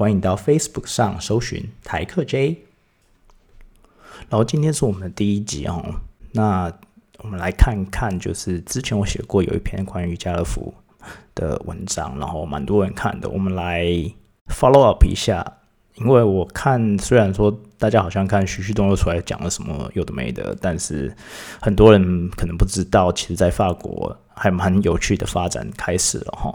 [0.00, 2.56] 欢迎到 Facebook 上搜寻台客 J。
[4.30, 5.96] 然后今天是我们的第一集哦，
[6.32, 6.72] 那
[7.18, 10.72] 我们来看看，就是之前我写过有一篇关于家乐福
[11.34, 13.84] 的文章，然后蛮多人看的，我们来
[14.48, 15.58] follow up 一下。
[15.96, 21.14] 因为我看虽然说大家好像看徐旭东又出来讲了什么有的没的，但是
[21.60, 26.50] 很多人可能不知道，其实在法国还蛮有趣的发展开始了哈。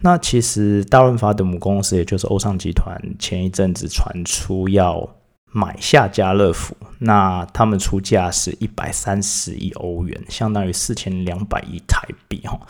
[0.00, 5.08] 那其实大润发的母公司也就是欧尚集团，前一阵子传出要。
[5.50, 12.60] 买下家乐福，那他们出价是一百三十亿欧元，相当于四千两百亿台币哈。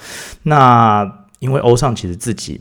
[0.45, 2.59] 那因为欧尚其实自己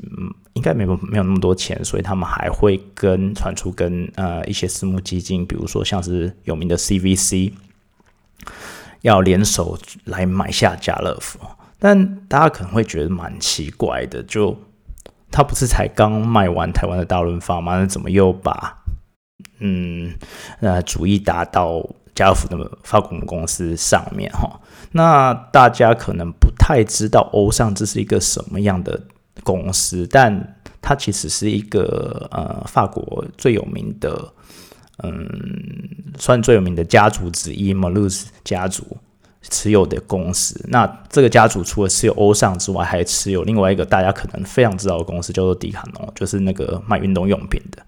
[0.53, 7.53] 应该没有没有那么多钱，所以他们还会跟传出跟呃一些私募基金，比如说像是有名的 CVC，
[9.01, 11.39] 要联手来买下家乐福。
[11.79, 14.57] 但大家可能会觉得蛮奇怪的，就
[15.31, 17.77] 他不是才刚卖完台湾的大润发吗？
[17.77, 18.77] 那怎么又把？
[19.59, 20.13] 嗯，
[20.61, 24.59] 呃，主意打到家乐福的法国公司上面哈，
[24.91, 28.99] 那大家可能不太知道欧尚这是一个什么样的
[29.43, 34.33] 公司，但它其实是一个呃法国最有名的，
[35.03, 35.17] 嗯，
[36.17, 38.97] 算最有名的家族之一 m a l u s 家族
[39.49, 40.59] 持有的公司。
[40.69, 47.81] 那这个家族除了持有欧尚之外，还持有另外一个大家可能非常知道的公司，叫做迪卡侬，就是那个卖运动用品的。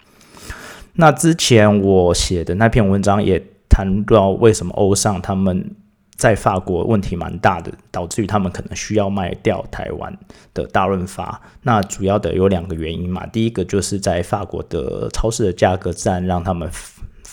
[0.93, 5.75] 那之前我写的那篇文章也谈到，为什么欧尚他们
[6.17, 10.17] 在法国问题蛮大的，导致于他们可能需要卖掉台湾
[10.53, 11.39] 的大润发。
[11.61, 16.69] 那主要的有两个原因嘛，第一个就是在法国的超市的价格战让他们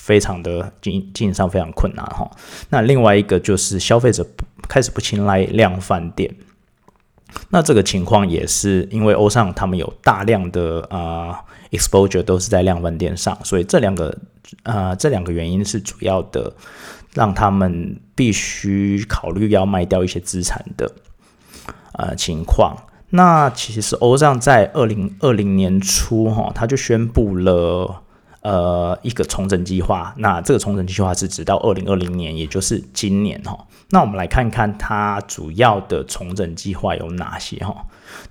[0.06, 2.30] 非常的经经营上非常困难哈。
[2.70, 4.24] 那另外一个就是消费者
[4.68, 6.32] 开始不青睐量贩店。
[7.50, 14.16] 那这个情况也是因为欧尚他们有大量的啊 exposure 都是在量贩店上，所以这两个
[14.62, 16.54] 呃这两个原因是主要的，
[17.12, 20.90] 让他们必须考虑要卖掉一些资产的
[21.94, 22.76] 呃情况。
[23.10, 28.02] 那其实欧尚在二零二零年初哈，他就宣布了。
[28.46, 33.66] 呃，一个重整计划，那这个重整计划是直到二零二零年，也就是今年哈。
[33.90, 37.74] 那我们来看看它主要的重整计划有哪些哈。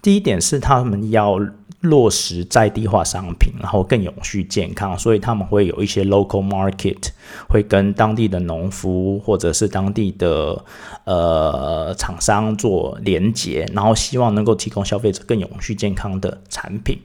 [0.02, 1.38] 第一点是他们要
[1.82, 7.10] 落实在地化商品，然后更永续健康，所以他们会有一些 local market，
[7.50, 10.64] 会跟当地的农夫或者是当地的
[11.04, 16.98] 呃厂商做连接，然后希望能够提供消费者更永续健康的产品。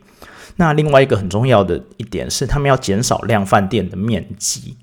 [0.60, 4.76] 那另外一个很重要的一点是，他们要减少量贩店的面积。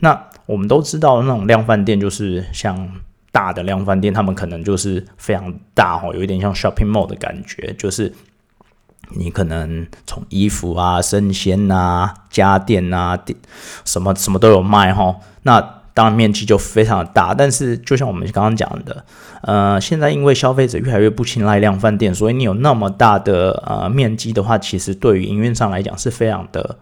[0.00, 2.90] 那我们都知道，那种量贩店就是像
[3.30, 8.12] 大的量贩店，他们可能就是非常大哦，有一点像 shopping mall 的感觉，就是
[9.10, 13.16] 你可能从衣服啊、生鲜啊、家电啊、
[13.84, 15.14] 什么什么都有卖哈。
[15.42, 19.04] 那当然面积就非常的大，但是就像我们刚刚讲的，
[19.42, 26.76] 呃，现在因为消费者越来越不青睐量贩店，所以你有那么大的呃面积的话，其实对于营运上来讲是非常的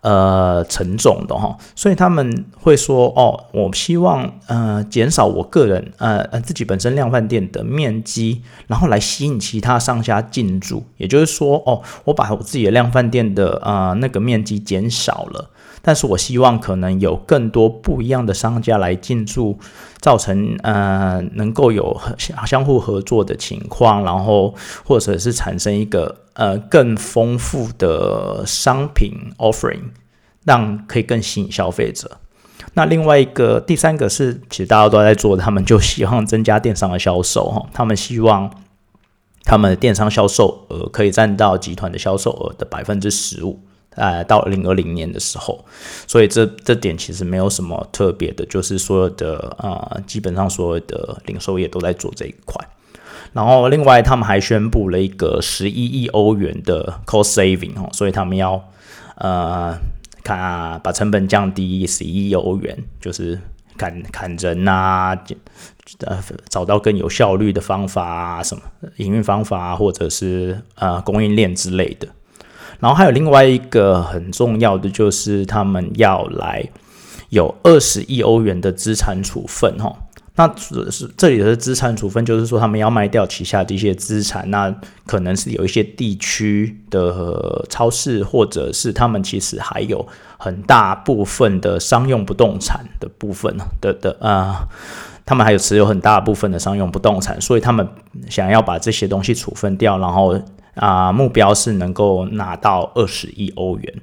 [0.00, 1.56] 呃沉重的哈。
[1.76, 10.82] 所以他们会说，哦，我希望呃减少我个人呃呃自己本身量贩店的面积，然后来吸引其他商家进驻。
[10.96, 15.50] 也就是说，哦，我把我自己的量贩店的呃那个面积减少了。
[15.86, 19.56] 但是我希望可能有更多不一样的商家来进驻，
[20.00, 24.52] 造成呃能够有相相互合作的情况，然后
[24.84, 29.92] 或者是产生一个呃更丰富的商品 offering，
[30.44, 32.18] 让可以更吸引消费者。
[32.74, 38.50] 那另外一个第三个是，其实大家都在做，他们就希望增加电商的销售哈，他们希望
[39.44, 43.60] 他们的电商销售额可以占到集团的销售额的百分之十五。
[43.96, 45.64] 呃，到二零二零年的时候，
[46.06, 52.64] 所以这这点其实没有什么特别的，就是所有的呃，基本上所有的零售业都在做这一块。
[53.32, 58.62] 然后另外，他们还宣布了一个十一亿欧元的 cost saving 哦，所以他们要
[59.16, 59.76] 呃
[60.22, 63.38] 看啊把成本降低十一亿欧元，就是
[63.76, 65.18] 砍砍人呐，
[66.00, 68.62] 呃找到更有效率的方法啊，什么
[68.96, 72.08] 营运方法或者是呃供应链之类的。
[72.80, 76.64] 然后还有另外一个很重要的，就是他们要来
[77.30, 79.94] 有二十亿欧元的资产处分，哈。
[80.38, 80.54] 那
[80.90, 84.70] 是这里的资产处分，就是说他们要卖掉旗下的一些资产，那
[85.06, 90.06] 可能是有一些地区的超市，或者是他们其实还有
[90.36, 94.68] 很大部分的商用不动产的部分的的啊，
[95.24, 97.88] 他们还有持有很大部分的商用不动产，所以他们
[98.28, 100.38] 想要把这些东西处分掉，然后。
[100.76, 103.94] 啊，目标是能够拿到二十亿欧元。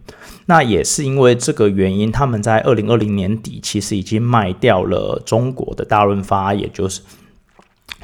[0.45, 7.01] 那也是因为这个原因，他们在二零二零年底其实已经卖掉了中国的大润发，也就是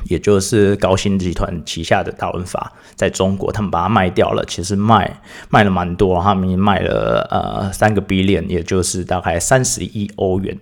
[0.06, 10.58] 也就是高新集团旗下的大润发，在中国他们把它卖掉了，其实卖卖了蛮多，他们卖了呃三个 billion，也就是大概三十亿欧元。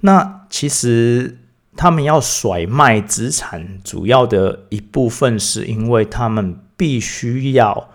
[0.00, 1.38] 那其实
[1.76, 6.58] 他们要甩卖资产，主要的一部分是因为他们。
[6.76, 7.88] 必须要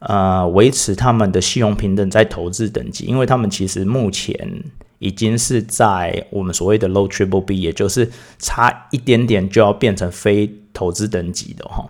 [0.00, 4.64] 呃维持他们的信用平等在投资等级，因为他们其实目前
[4.98, 8.10] 已经是在我们所谓的 low triple B，也就是
[8.40, 11.88] 差一点点就要变成非投资等级的哈。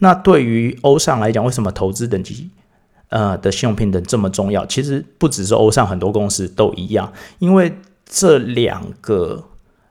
[0.00, 2.50] 那对于欧尚来讲，为什么投资等级
[3.08, 4.66] 呃的信用平等这么重要？
[4.66, 9.42] 其实不只是欧尚，很多公司都一样，因为这两个。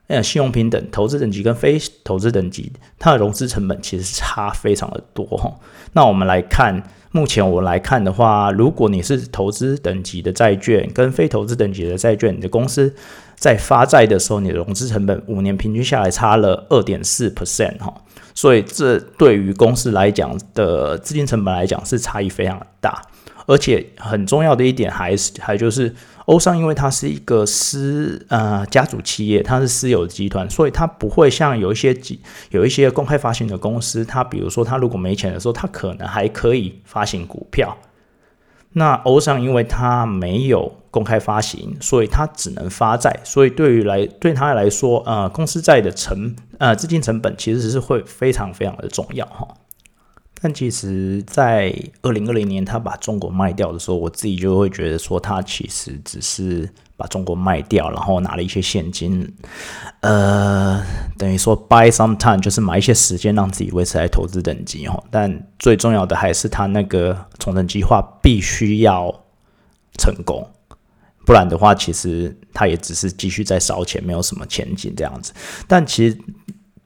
[0.08, 5.52] 呃，信用平等、投资等级跟非投资等级，它的融资成本其实差非常的多哈。
[5.94, 12.94] 那我们来看，目前我来看的话，如果你是投资等级的债券跟非投资等级的债券，你的公司
[13.36, 17.92] 在发债的时候，你的融资成本五年平均下来差了二点四 percent 哈。
[18.36, 23.02] 所以这对于公司来讲的资金成本来讲是差异非常大，
[23.48, 25.96] 而且很重要的一点还是还就是。
[26.26, 32.20] 欧尚因为它是一个私呃家族企业，它是私有集团，所以它不会像有一些几
[32.50, 37.78] 有一些公开发行的公司，它比如说它如果没钱的时候，它可能还可以发行股票。
[38.74, 49.48] 那欧尚因为它没有公开发行，所以它只能发债，所以对于来对他来说，呃，公司债的成呃资金成本其实是会非常非常的重要哈。
[50.42, 59.34] 但其实，在二零二零年他把中国卖掉的时候，我自己就会觉得说，他其实只是把中国卖掉，然后拿了一些现金，
[60.02, 60.84] 呃，
[61.18, 65.04] 等于说 buy some time，就是买一些时间让自己维持在投资等级哦。
[65.10, 69.10] 但最重要的还是他那个重整计划必须要
[69.98, 70.48] 成功，
[71.26, 75.34] 不然的话，其实他也只是继续在烧钱，没有什么前景这样子。
[75.66, 76.18] 但其实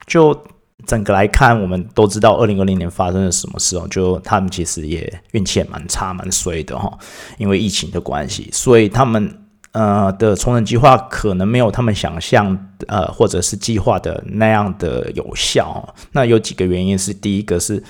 [0.06, 0.40] 就。
[0.86, 6.92] 整个来看，我们都知道二零二零年发生了什么事哦，就他们其实也运气也蛮差、蛮衰的哈，
[7.38, 9.38] 因为疫情的关系，所以他们
[9.72, 12.56] 呃的重整计划可能没有他们想象
[12.86, 15.94] 呃或者是计划的那样的有效。
[16.12, 17.82] 那有几个原因是，第一个是。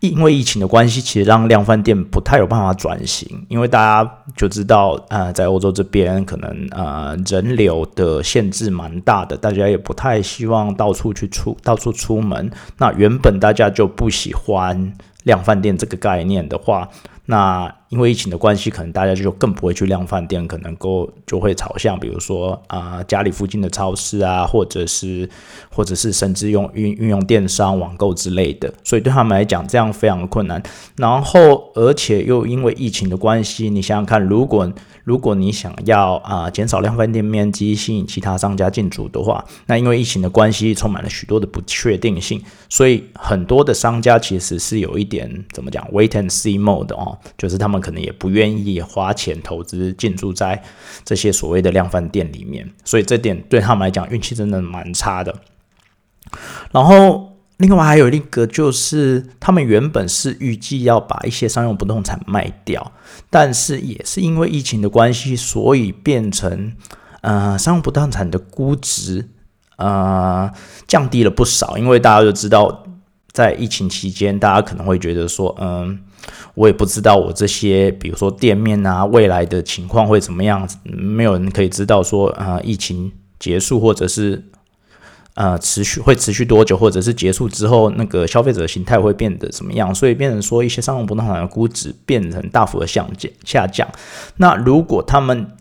[0.00, 12.50] 因为疫情的关系，其实让量贩店不太有办法转型，因为大家就知道，呃，在欧洲这边可能呃人流的限制蛮大的，大家也不太希望到处去出到处出门。
[12.78, 16.88] 那原本大家就不喜欢量贩店这个概念的话。
[17.26, 25.28] 那因为疫情的关系，可能大家就更不会去量饭店，可能够就会朝向，比如说啊家里附近的超市啊，或者是
[25.70, 30.62] 或者是甚至用运运用电商网购之类的，所以对他们来讲，这样非常的困难。
[30.96, 47.18] 然后而且又因为疫情的关系，你想想看，如果如果你想要啊减少量贩店面积，吸引其他商家进驻的话，那因为疫情的关系，充满了许多的不确定性，所以很多的商家其实是有一点怎么讲 wait and see mode 哦。
[47.36, 50.62] 就是他们可能也不愿意花钱投资进驻在
[51.04, 55.34] 这些所谓的量贩店里面，所以这点对他们来讲运气真的蛮差的。
[56.70, 62.92] 然后另外还有一个就是，他们原本是预计要把一些商用不动产卖掉，
[63.28, 66.74] 但是也是因为疫情的关系，所以变成
[67.22, 69.28] 呃商用不动产的估值
[69.76, 70.50] 呃
[70.86, 71.76] 降低了不少。
[71.76, 72.84] 因为大家都知道，
[73.32, 76.00] 在疫情期间，大家可能会觉得说，嗯。
[76.54, 80.68] 我也不知道我这些，比如说店面啊，未来的情况会怎么样？
[80.84, 84.44] 没有人可以知道说，呃，疫情结束或者是
[85.34, 89.94] 呃持续会持续多久，或者是结束之后那个消费者的形态会变得怎么样？
[89.94, 93.88] 所以变成说一些商用不动产的估值变成大幅的下降下降。
[94.36, 95.56] 那如果他们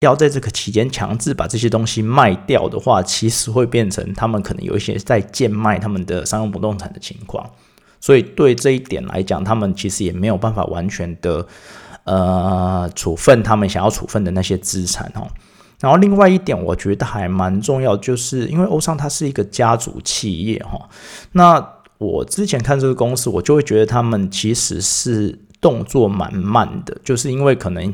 [0.00, 7.50] 要在这个期间强制把这些东西卖掉的话，其实会变成他们可能有一些在贱卖他们的商用不动产的情况。
[8.00, 11.46] 所以对这一点来讲，他们其实也没有办法完全的
[12.04, 15.26] 呃处分他们想要处分的那些资产哦。
[15.80, 20.88] 然后另外一点，我觉得还蛮重要，就是因为欧尚它是一个家族企业哈。
[21.32, 27.92] 那我之前看这个公司，我就会觉得他们其实是动作蛮慢的，就是因为可能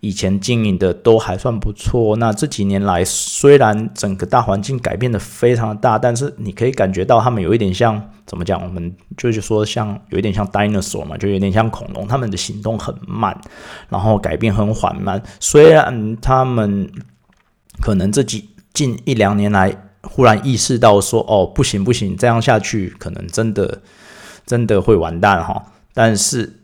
[0.00, 8.62] 以前经营的都还算不错，那这几年来虽然整个大环境改变的非常的大，但是你可以感觉到他们有一点像怎么讲？
[8.62, 13.38] 我们就是说像有一点像 dinosaur 嘛，就有点像恐龙，他们的行动很慢，
[13.88, 15.22] 然后改变很缓慢。
[15.40, 16.90] 虽然他们
[17.80, 19.84] 可能这几近一两年来。
[20.02, 23.82] 忽然意识到说：“哦，不行不行，这样下去可能真的
[24.46, 25.60] 真的会完蛋哈。”
[25.92, 26.57] 但是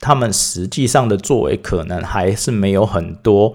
[0.00, 3.54] 他们实际上的作为可能还是没有很多，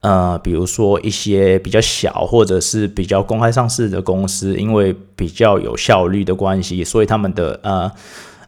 [0.00, 7.90] 呃，比如说一些比较小或者是比较公开上市的公司，因为比较有效率的关系，所以他们的呃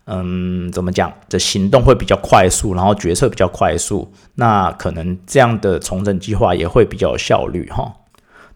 [0.06, 7.92] 嗯怎么讲的行动会比较快速，然后决策比较快速，那可能这样的重整计划也会比较有效率哈。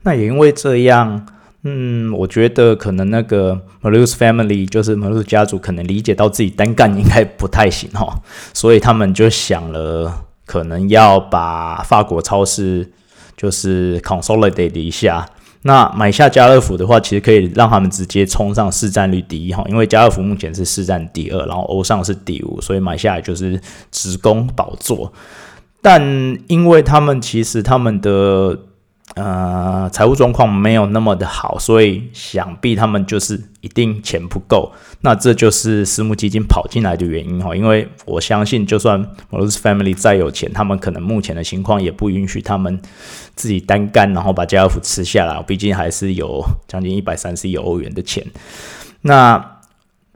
[0.02, 1.26] 那也因为这样。
[1.64, 8.20] 嗯，我觉得可能那个 Malus family 就是 Malus 家族，可能理解到自己单干应该不太行哈，
[8.54, 12.92] 所以他们就想了，可能要把法国超市
[13.36, 15.28] 就是 consolidate 一下。
[15.62, 23.60] 那买下家乐福的话，其实可以让他们直接冲上市占率第一哈，因为家乐福目前是市占第二，然后欧尚是第五，所以买下来就是
[23.90, 25.12] 直攻宝座。
[25.82, 26.00] 但
[26.46, 28.56] 因为他们其实他们的
[29.14, 34.70] 呃，财务状况没有那么的好，所以想必他们就是一定钱不够。
[35.00, 37.56] 那这就是私募基金跑进来的原因哈。
[37.56, 38.98] 因为我相信，就算
[39.30, 42.80] m o r s Family 再有钱，他们可能目前的情况也不允许他们
[43.34, 45.42] 自己单干，然后把家福吃下来。
[45.42, 48.24] 毕竟还是有将近一百三十亿欧元的钱。
[49.00, 49.57] 那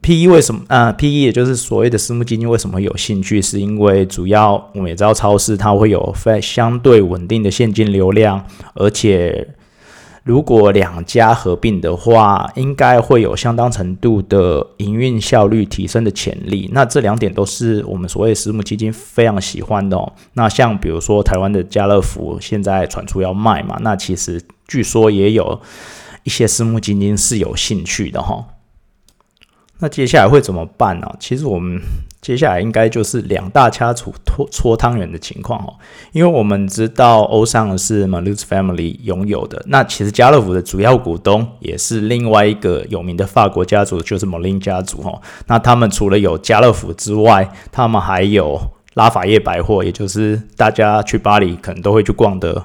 [0.03, 3.41] P/E 为什么啊？P/E 也就是所谓的私募基金为什么有兴趣？
[3.41, 9.47] 是因为主要我们也知道超市它会有非相对稳定的现金流量，而且
[10.25, 16.69] 如果两家合并的话，应该会有相当程度的营运效率提升的潜力。
[16.73, 19.95] 那这两点都是我们所谓私募基金非常喜欢的。
[19.95, 20.11] 哦。
[20.33, 25.61] 那像比如说台湾的家乐福现在传出要卖嘛，那其实据说也有
[26.23, 28.45] 一些私募基金是有兴趣的哈。
[29.83, 31.07] 那接下来会怎么办呢？
[31.19, 31.77] 其实我们
[32.21, 35.73] 接下来应该就是两大家族搓搓汤圆的情况哦，
[36.13, 45.21] 因为我们知道欧尚是 Malus Family 拥有的，那其实家乐福的主要股东也是另外一个有名的法国家族，就是 Molin 家族哦。
[45.47, 48.57] 那他们除了有家乐福之外，他们还有
[48.93, 52.63] 拉法叶百货，也就是大家去巴黎可能都会去逛的。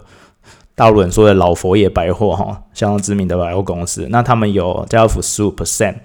[0.78, 4.06] 大陆人说的老佛爷百货哈，相当知名的百货公司。
[4.11, 5.97] 那他们有家乐福十五 percent，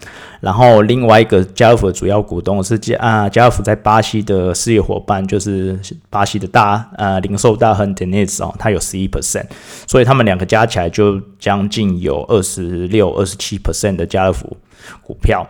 [0.41, 9.45] 然后另外一个家乐福的主要股东是家啊家乐福在巴西的事业伙伴，就是巴西的大呃零售大亨 Dennis 哦，他有十一 percent，
[9.85, 14.57] 所以他们两个加起来就将近有二十六、二十七 percent 的家乐福
[15.03, 15.47] 股票。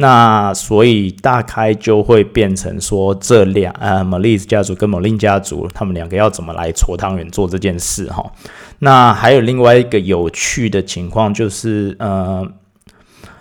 [0.00, 8.32] 那所以大概就会变成说，这两呃 m a l i s 家族跟 m a l i n 家族，他们两个要怎么来搓汤圆做这件事哈？
[8.78, 12.46] 那还有另外一个有趣的情况就是，呃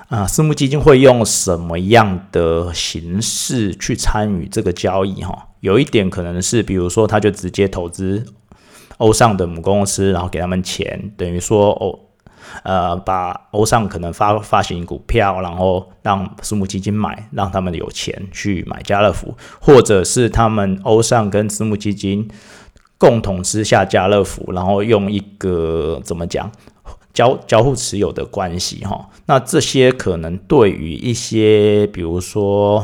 [0.07, 5.49] 啊，私募基金会用什么样的形式去参与这个交易哈？
[5.59, 8.25] 有一点可能是，比如说他就直接投资
[8.97, 12.06] 欧尚的母公司，然后给他们钱，等于说哦。
[12.63, 22.30] 呃，把欧尚可能发发行股票，然后让私募基金买，让他们有钱去买家乐福，或者是他们欧尚跟私募基金
[22.98, 26.51] 共同吃下家乐福，然后用一个怎么讲
[27.13, 29.10] 交交互持有的关系哈。
[29.25, 32.84] 那这些可能对于一些比如说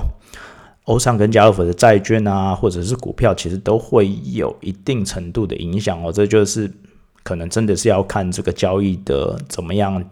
[0.86, 6.12] 欧尚跟家乐福的债券啊，或者是股票，其实都会有一定程度的影响哦。
[6.12, 6.72] 这就是。
[7.24, 10.04] 可能真的是要看这个交易的怎么样，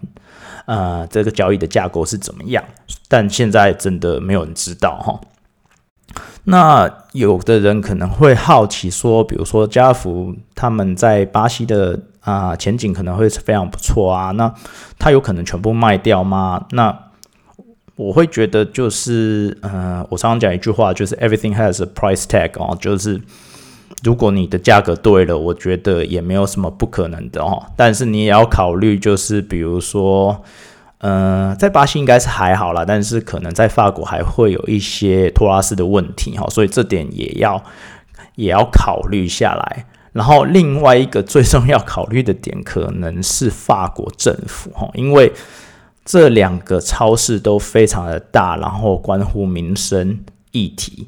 [0.65, 2.63] 呃，这个交易的架构是怎么样，
[3.09, 5.19] 但现在真的没有人知道哈。
[6.45, 14.53] 那有的人可能会好奇说，比如说家福他们在巴西的啊前景可能会是非常不错啊，那
[14.97, 16.65] 他有可能全部卖掉吗？
[16.71, 16.97] 那
[17.95, 23.21] 我会觉得就是，呃，我常常讲一句话，就是 everything has a price tag 哦，就是。
[24.03, 27.67] 如果你的价格对了，我觉得也没有什么不可能的哦。
[27.75, 30.43] 但是你也要考虑，就是比如说，
[30.97, 37.63] 呃，在巴西应该是还好啦，但是可能在法国还会有一些托拉斯的问题哈，所以这点也要
[38.35, 39.85] 也要考虑下来。
[40.13, 45.31] 然后另外一个最重要考虑的点，可能是法国政府哈，因为
[46.03, 50.19] 这两个超市都非常的大，然后关乎民生
[50.51, 51.07] 议题。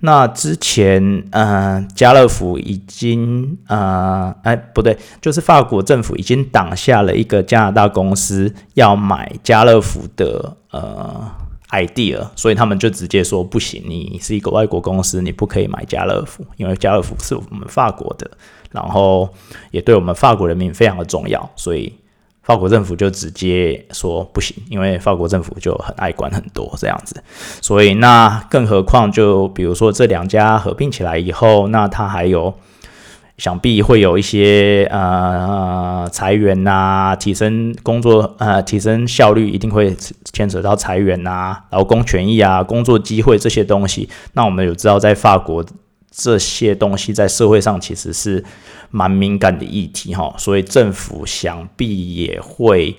[0.00, 11.28] 那之前，呃，家乐福已经，呃，哎，不对，就是法国政府已经挡下了一个加拿大公司要买家乐福的，呃
[11.70, 18.30] ，idea，所以他们就直接说不行，你是一个外国公司，你不可以买家乐福，因为家乐福是我们法国的，
[18.70, 19.28] 然后
[19.72, 21.92] 也对我们法国人民非常的重要，所以
[22.48, 27.22] 法国政府就直接说不行，因为法国政府就很爱管很多这样子，
[27.60, 32.54] 所以那更何况就比如说这两家合并起来以后，那它还有。
[33.38, 39.96] 想必会有一些呃裁员呐，提升工作呃提升效率，一定会
[40.32, 44.08] 牵扯到裁员呐，劳工权益啊，工作机会这些东西。
[44.32, 45.64] 那我们有知道，在法国
[46.10, 48.44] 这些东西在社会上其实是
[48.90, 52.96] 蛮敏感的议题哈，所以政府想必也会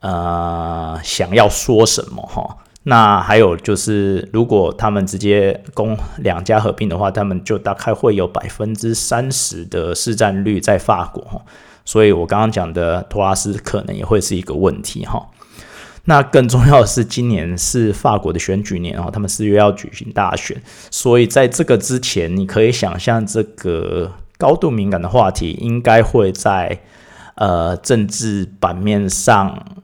[0.00, 2.58] 呃想要说什么哈。
[2.84, 11.42] 那还有就是，如果他们直接公两家合并的话，他们就大概会有百分之三十的市占率在法国，
[11.84, 15.28] 所以我刚刚讲的托拉斯可能也会是一个问题哈。
[16.06, 20.60] 那更重要的是，今年是法国的选举年哦，他们四月要举行大选，
[20.90, 26.78] 所以在这个之前，你可以想象这个高度敏感的话题应该会在
[27.34, 29.76] 呃政治版面上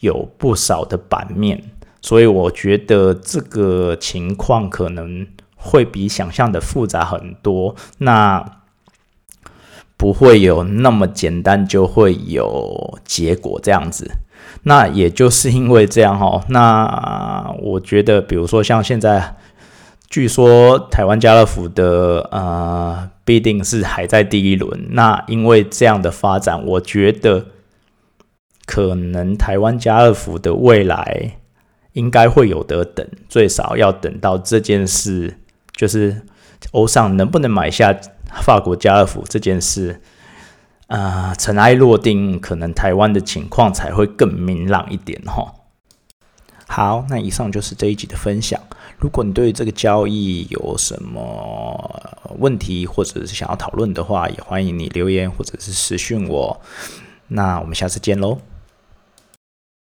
[0.00, 1.62] 有不少的版面。
[2.00, 8.44] 所以我觉得这个情况可能会比想象的复杂很多，那
[9.96, 14.10] 不会有那么简单就会有结果这样子。
[14.62, 19.36] 那也就是因为这样哈，那我觉得，比如说像现在，
[20.08, 24.88] 据说台湾家乐福的呃必定是还在第一轮。
[24.90, 27.46] 那因为这样的发展，我觉得
[28.66, 31.32] 可能台湾家乐福的未来。
[31.94, 35.36] 应该会有得等，最少要等到这件事，
[35.72, 36.22] 就是
[36.70, 37.92] 欧尚能不能买下
[38.40, 40.00] 法国家乐福这件事，
[40.88, 45.54] 啊，尘埃落定，可能台湾的情况才会更明朗一点哈。
[46.66, 48.60] 好，那以上就是这一集的分享。
[48.98, 56.60] 如果你对这个交易有什么问题，或者是想要讨论的话，也欢迎你留言或者是私讯我。
[57.28, 58.38] 那我们下次见喽。